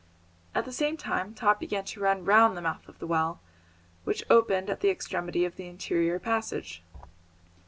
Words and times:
At 0.55 0.65
the 0.65 0.71
same 0.71 0.97
time 0.97 1.35
Top 1.35 1.59
began 1.59 1.83
to 1.85 1.99
run 1.99 2.25
round 2.25 2.57
the 2.57 2.61
mouth 2.63 2.87
of 2.89 2.97
the 2.97 3.05
well, 3.05 3.39
which 4.03 4.23
opened 4.31 4.67
at 4.67 4.79
the 4.79 4.89
extremity 4.89 5.45
of 5.45 5.57
the 5.57 5.67
interior 5.67 6.17
passage. 6.17 6.81